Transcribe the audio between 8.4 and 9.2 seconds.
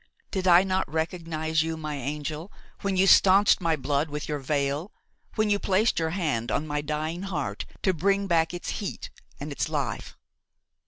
its heat